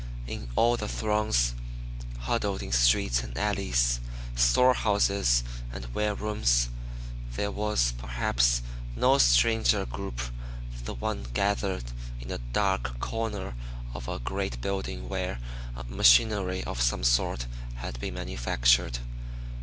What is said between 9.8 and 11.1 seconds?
group than the